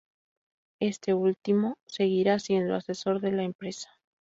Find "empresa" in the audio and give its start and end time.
3.43-3.91